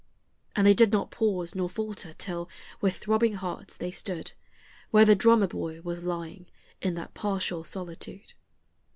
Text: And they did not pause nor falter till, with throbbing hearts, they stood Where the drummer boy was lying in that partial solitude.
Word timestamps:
And 0.55 0.65
they 0.65 0.73
did 0.73 0.91
not 0.91 1.11
pause 1.11 1.53
nor 1.53 1.69
falter 1.69 2.11
till, 2.13 2.49
with 2.81 2.97
throbbing 2.97 3.33
hearts, 3.35 3.77
they 3.77 3.91
stood 3.91 4.31
Where 4.89 5.05
the 5.05 5.13
drummer 5.13 5.45
boy 5.45 5.81
was 5.81 6.03
lying 6.05 6.47
in 6.81 6.95
that 6.95 7.13
partial 7.13 7.63
solitude. 7.63 8.33